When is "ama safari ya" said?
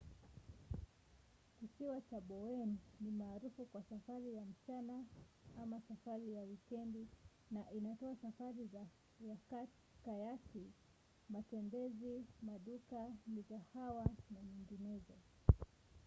5.63-6.43